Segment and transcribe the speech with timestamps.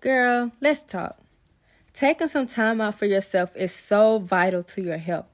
[0.00, 1.18] Girl, let's talk.
[1.92, 5.26] Taking some time out for yourself is so vital to your health.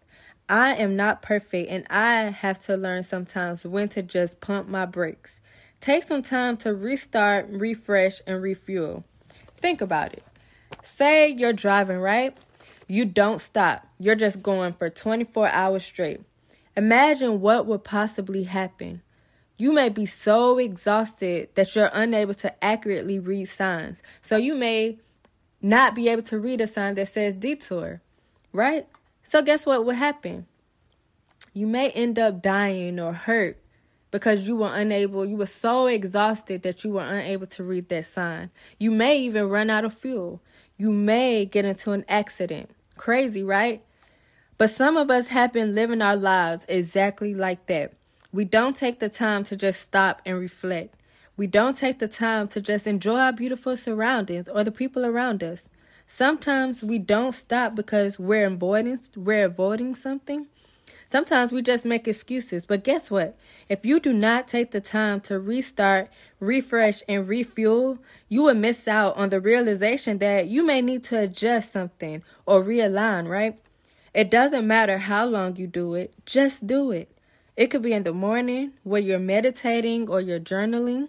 [0.48, 4.86] I am not perfect and I have to learn sometimes when to just pump my
[4.86, 5.40] brakes.
[5.82, 9.04] Take some time to restart, refresh, and refuel.
[9.58, 10.24] Think about it.
[10.82, 12.34] Say you're driving, right?
[12.88, 13.86] You don't stop.
[13.98, 16.22] You're just going for 24 hours straight.
[16.74, 19.02] Imagine what would possibly happen.
[19.56, 24.02] You may be so exhausted that you're unable to accurately read signs.
[24.20, 24.98] So you may
[25.62, 28.02] not be able to read a sign that says detour,
[28.52, 28.88] right?
[29.22, 30.46] So guess what would happen?
[31.52, 33.58] You may end up dying or hurt
[34.10, 38.06] because you were unable, you were so exhausted that you were unable to read that
[38.06, 38.50] sign.
[38.78, 40.42] You may even run out of fuel.
[40.76, 42.70] You may get into an accident.
[42.96, 43.84] Crazy, right?
[44.58, 47.92] But some of us have been living our lives exactly like that.
[48.34, 50.96] We don't take the time to just stop and reflect.
[51.36, 55.44] We don't take the time to just enjoy our beautiful surroundings or the people around
[55.44, 55.68] us.
[56.08, 60.48] Sometimes we don't stop because we're avoiding we're avoiding something.
[61.06, 62.66] Sometimes we just make excuses.
[62.66, 63.38] But guess what?
[63.68, 67.98] If you do not take the time to restart, refresh, and refuel,
[68.28, 72.64] you will miss out on the realization that you may need to adjust something or
[72.64, 73.60] realign, right?
[74.12, 77.13] It doesn't matter how long you do it, just do it.
[77.56, 81.08] It could be in the morning where you're meditating or you're journaling.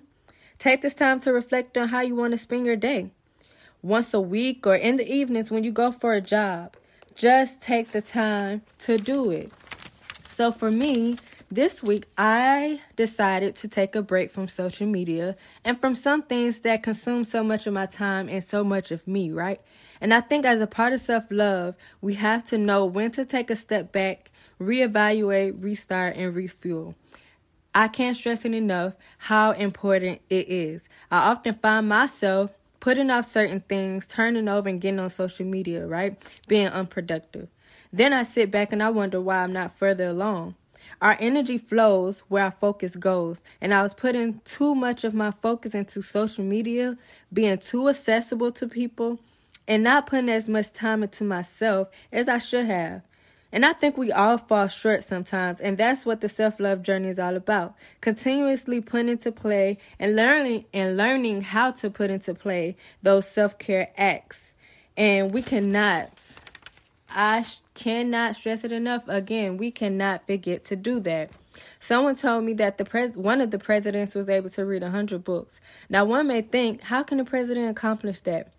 [0.59, 3.09] Take this time to reflect on how you want to spend your day.
[3.81, 6.75] Once a week or in the evenings when you go for a job,
[7.15, 9.51] just take the time to do it.
[10.27, 11.17] So for me,
[11.49, 16.61] this week I decided to take a break from social media and from some things
[16.61, 19.61] that consume so much of my time and so much of me, right?
[19.99, 23.25] And I think as a part of self love, we have to know when to
[23.25, 26.95] take a step back reevaluate, restart, and refuel.
[27.73, 30.87] I can't stress it enough how important it is.
[31.11, 35.85] I often find myself putting off certain things, turning over and getting on social media,
[35.85, 36.17] right?
[36.47, 37.49] Being unproductive.
[37.91, 40.55] Then I sit back and I wonder why I'm not further along.
[41.01, 45.31] Our energy flows where our focus goes, and I was putting too much of my
[45.31, 46.97] focus into social media,
[47.33, 49.19] being too accessible to people,
[49.67, 53.01] and not putting as much time into myself as I should have.
[53.55, 57.17] And I think we all fall short sometimes, and that's what the self-love journey is
[57.17, 57.73] all about.
[58.01, 63.91] Continuously putting into play and learning and learning how to put into play those self-care
[63.95, 64.51] acts.
[64.97, 66.11] And we cannot
[67.09, 67.45] I
[67.75, 69.07] cannot stress it enough.
[69.07, 71.29] Again, we cannot forget to do that.
[71.79, 75.23] Someone told me that the pres- one of the presidents was able to read 100
[75.23, 75.61] books.
[75.87, 78.51] Now, one may think, how can a president accomplish that?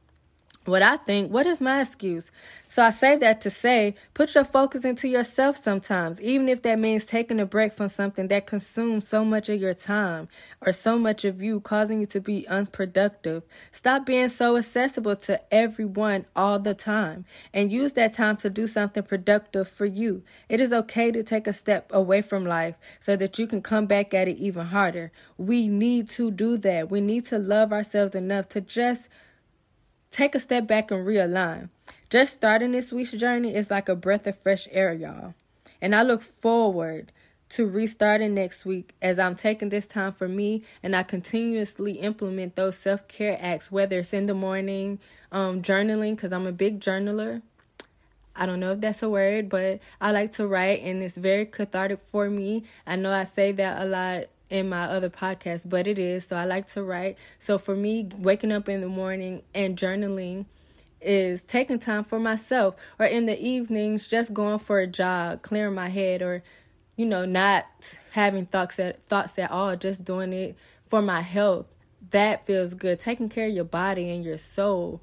[0.66, 2.30] What I think, what is my excuse?
[2.68, 6.78] So I say that to say, put your focus into yourself sometimes, even if that
[6.78, 10.28] means taking a break from something that consumes so much of your time
[10.60, 13.44] or so much of you, causing you to be unproductive.
[13.72, 17.24] Stop being so accessible to everyone all the time
[17.54, 20.22] and use that time to do something productive for you.
[20.48, 23.86] It is okay to take a step away from life so that you can come
[23.86, 25.12] back at it even harder.
[25.38, 26.90] We need to do that.
[26.90, 29.08] We need to love ourselves enough to just
[30.10, 31.68] Take a step back and realign.
[32.08, 35.34] Just starting this week's journey is like a breath of fresh air, y'all.
[35.80, 37.12] And I look forward
[37.48, 42.56] to restarting next week as I'm taking this time for me and I continuously implement
[42.56, 44.98] those self care acts, whether it's in the morning,
[45.30, 47.42] um, journaling, because I'm a big journaler.
[48.34, 51.46] I don't know if that's a word, but I like to write and it's very
[51.46, 52.64] cathartic for me.
[52.86, 56.26] I know I say that a lot in my other podcast, but it is.
[56.26, 57.18] So I like to write.
[57.38, 60.46] So for me, waking up in the morning and journaling
[61.00, 65.74] is taking time for myself or in the evenings just going for a jog, clearing
[65.74, 66.42] my head or
[66.96, 67.66] you know, not
[68.12, 70.56] having thoughts at thoughts at all, just doing it
[70.88, 71.66] for my health.
[72.10, 72.98] That feels good.
[72.98, 75.02] Taking care of your body and your soul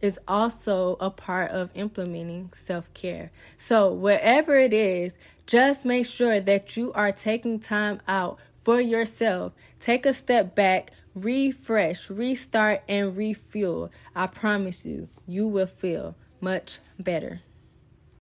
[0.00, 3.32] is also a part of implementing self-care.
[3.56, 5.14] So, wherever it is,
[5.46, 9.52] just make sure that you are taking time out for yourself.
[9.78, 13.92] Take a step back, refresh, restart, and refuel.
[14.16, 17.42] I promise you, you will feel much better.